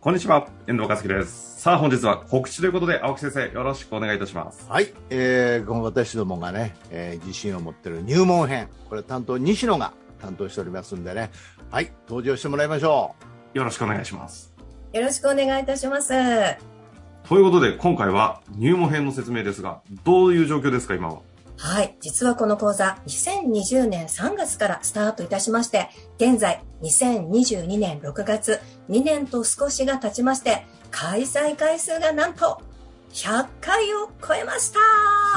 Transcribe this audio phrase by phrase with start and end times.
[0.00, 1.60] こんにちは、遠藤和樹です。
[1.60, 4.64] さあ、本日は告知ということで、青木先生、よろしくお願いいたします。
[4.68, 11.32] はい、えー、この私どもがね、えー自信を持ってる入門編、これ担当西野が担当しておりますんでね、
[11.72, 13.16] はい、登場してもらいましょ
[13.54, 14.54] よろしくお願いします。
[14.92, 16.08] よろしくお願いいたします。
[16.08, 21.18] ということで、今回は入門編の説明ですが、どういう状況ですか、今は？
[21.60, 21.96] はい。
[22.00, 32.62] 実はこの講座、2020年3月からスタートいたしまして、現在、2022年6月、2年と少しが経ちまして、開催回数がなんと、
[33.10, 34.78] 100回を超えました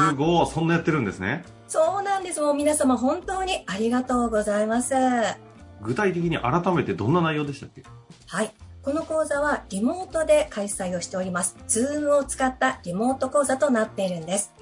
[0.09, 1.43] すごい、そんなやってるんですね。
[1.67, 2.41] そうなんです。
[2.41, 4.93] もう皆様本当にありがとうございます。
[5.81, 7.81] 具体的に改めてどんな内容でしたっけ？
[8.27, 8.51] はい。
[8.83, 11.55] この講座はリモートで開催をしております。
[11.67, 14.53] ズームを使ったリモート講座となっているんです。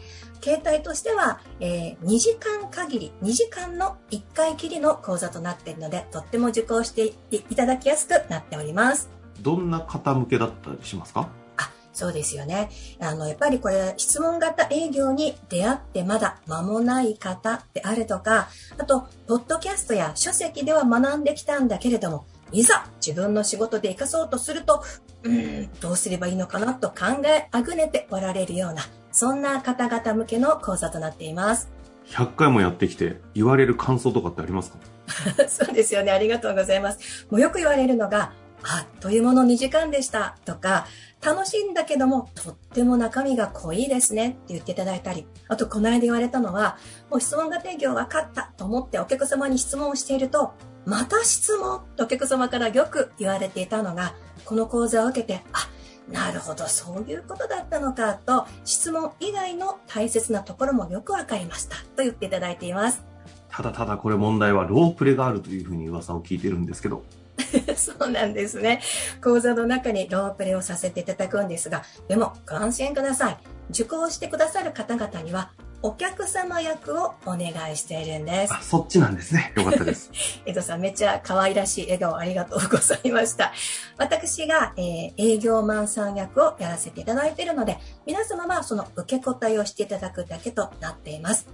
[0.42, 9.10] 形態としては、えー2時間限り、2時間の1回きりの講座となっているので、とっても受講していただきやすくなっております。
[9.42, 11.30] どんな方向けだったりしますか？
[11.58, 12.70] あ、そうですよね。
[13.00, 24.84] あの、やっぱりこれ、質問型営業に出会ってまだ間もない方であるとか、あと、ポッドキャストや書籍では学んできたんだけれども、いざ自分の仕事で活かそうとすると、
[25.24, 31.70] うーん、どうすればいいのかなと考えあぐねておられるような、そんな方々向けの講座となっています。
[32.08, 34.78] 100回もやってきて、言われる感想とかってありますか？
[35.48, 36.12] そうですよね。
[36.12, 37.28] ありがとうございます。
[37.30, 40.86] もうよく言われるのが、あっという間の2時間でしたとか、
[41.24, 46.78] 楽しいんだけども、とっても中身が濃いですねって言っていただいたり、あとこの間言われたのは、
[47.10, 50.54] もう質問型営業分かったと思ってお客様に質問をしていると、
[50.86, 54.14] また質問とお客様からよく言われていたのが、
[54.46, 55.68] この講座を受けて、あ、
[56.12, 63.04] なるほど、そういうことだったのかと、質問以外の大切なところもよく分かりましたと言っていただいています。
[63.50, 67.04] ただただこれ問題はロープレがあるというふうに噂を聞いてるんですけど、
[67.76, 68.82] そうなんですね。
[69.24, 73.38] 講座の中にロープレをさせていただくんですが、でもご安心ください。
[73.70, 75.52] 受講してくださる方々には、
[75.82, 78.54] お客様役をお願いしているんです。
[78.54, 79.54] あ、そっちなんですね。
[79.56, 80.12] よかったです。
[80.46, 83.54] 江戸さん、めっちゃ可愛らしい笑顔ありがとうございました。
[83.98, 91.48] 私が、えー営業マンさん役をやらせていただいているので、皆様はその受け答えをしていただくだけとなっています。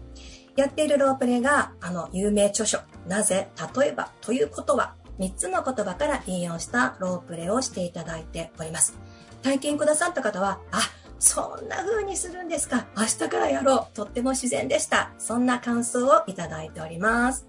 [0.56, 8.96] やっているロープレが、あの、有名著書、なぜ、例えば、ということは、3つの言葉から引用したロープレをしていただいております。
[9.44, 10.80] 体験くださった方は、あ、
[11.19, 12.87] そんな風にするんですか。
[12.97, 13.95] 明日からやろう。
[13.95, 15.11] とっても自然でした。
[15.17, 17.45] そんな感想をいただいております。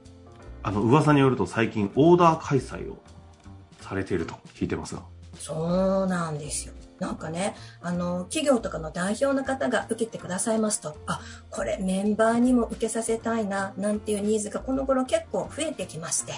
[0.63, 2.99] あの、噂によると最近オーダー開催を
[3.81, 5.03] されていると聞いてますが。
[5.39, 6.75] そうなんですよ。
[6.99, 16.33] なんかね、あの、企業とかの代表の方が受けてくださいますと、あ、これメンバーにも受けさせたいな、なんていうニーズがこの頃結構増えてきまして、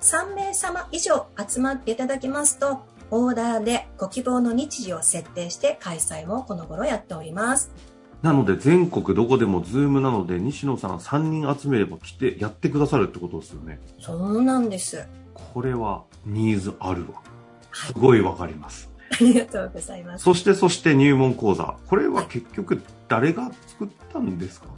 [0.00, 2.80] 3名様以上集まっていただきますと、
[3.14, 7.70] オーダーでご希望の日時を設定して開催もこの頃やっております。
[8.22, 13.80] なので全国どこでも Zoom なので西野さん3人集めれば来てやってくださるってことですよね。
[14.00, 15.06] そうなんです。
[15.34, 17.14] これはニーズあるわ。
[17.16, 17.22] はい
[17.74, 18.90] すごいわかります。
[19.10, 20.24] ありがとうございます。
[20.24, 21.76] そしてそして入門講座。
[21.88, 24.68] これは結局誰が作ったんですか？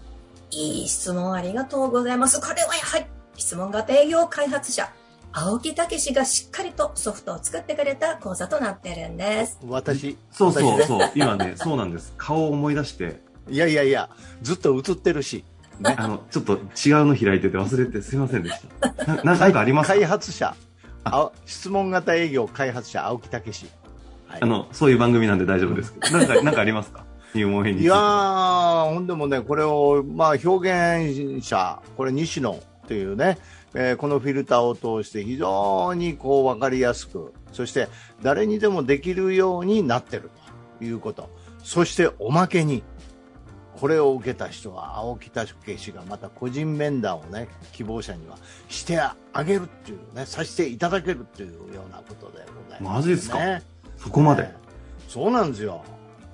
[0.50, 2.40] いい質問ありがとうございます。
[2.40, 3.04] これはやはり
[3.36, 4.92] 質問型営業開発者、
[5.36, 9.58] 青木武史がしっかりとソフトを作ってくれた講座となってるんです。
[9.64, 9.72] う。
[9.72, 11.10] 私、そうそうそう。
[11.16, 12.14] 今ね、そうなんです。
[12.16, 14.08] 顔を思い出して、いやいやいや、
[14.42, 15.44] ずっと映ってるし、
[15.80, 16.60] ね、あの、ちょっと違う
[17.06, 19.14] の開いてて忘れてすいませんでした。
[19.24, 19.94] ななんかありますか？
[19.94, 20.54] 開発者、
[21.02, 23.66] あ質問型営業開発者、青木武史。
[24.28, 26.18] はいあの、そういう番組なんで大丈夫ですけど。
[26.18, 27.04] なんか、なんかありますか？
[27.34, 27.82] 入門編に。
[27.82, 31.00] いやー、ほんでもね、これを、まあ、表
[31.40, 32.56] 現者、これ、西野
[32.86, 33.38] というね、
[33.74, 37.88] えーこのフィルターを通して非常にこう分かりやすく、そして
[38.22, 40.30] 誰にでもできるようになってる
[40.78, 41.28] ということ。
[41.62, 42.82] そしておまけに、
[43.80, 52.88] これを受けた人は青木武氏がまた個人面談をね、希望者にはしてあげるっていうね、させていただけるっていうようなことでございます、ね。
[52.88, 53.38] マジですか？
[53.96, 54.42] そこまで。
[54.42, 54.54] ね
[55.08, 55.82] そうなんですよ。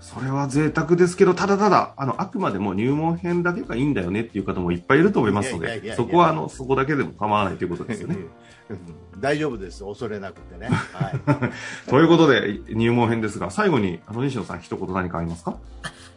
[0.01, 8.17] それは贅沢ですけど、ただただ、あの、あくまでも入門編だけがいいんだよねっていう方もいっぱいいると思いますので、そこは、あの、そこだけでも構わないということですよね。
[8.17, 8.29] うん
[9.19, 9.85] 大丈夫です。
[9.85, 10.69] 恐れなくてね。
[10.95, 11.91] はい。
[11.91, 15.57] ということで、入門編ですが、最後に、あの、西野さん一言何かありますか？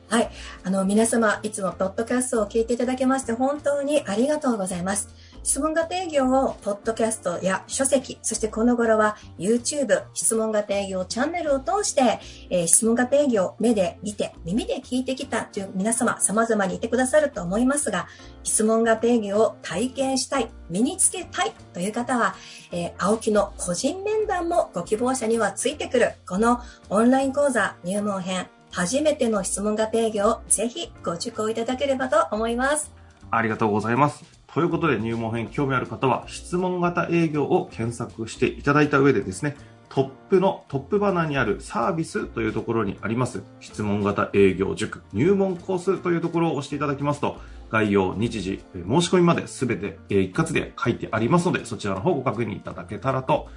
[0.10, 0.30] はい。
[0.64, 5.10] あの、皆様、いつもポッドキャストを聞いていただけまして、本当にありがとうございます。
[5.44, 12.20] 質問型営業をポッドキャストや書籍、そしてこの頃は YouTube 質問型営業チャンネルを通して、
[12.50, 18.08] えー、質問型営業を目で見て、耳で聞いてきたという皆様様々にいてくださると思いますが、
[18.44, 22.36] 質問型営業を体験したい、身につけたいという方は、
[22.72, 32.94] えー、青木の個人面談もご希望者にはついてくる、このオンライン講座入門編、初めての質問型営業をぜひご受講いただければと思います。
[33.30, 34.43] ありがとうございます。
[34.54, 39.56] ということで入門編興味ある方は質問型営業を検索していただいた上でですね、
[39.90, 47.38] トップのトップバナーにあるサービスというところにあります質問型営業塾入門コースというところを押していただきますと
[47.70, 53.48] 概要、日時、申し込みまで全て一括で書いてありますのでそちらの方ご確認いただけたらと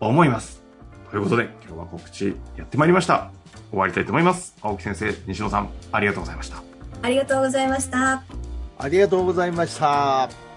[0.00, 0.62] 思います。
[1.10, 3.30] ということで今日は告知やってまいりました。
[3.70, 4.56] 終わりたいと思います。
[4.62, 6.62] 青木先生、西野さん、ありがとうございました。
[7.02, 8.39] ありがとうございました。
[8.82, 10.49] ありがとうございました。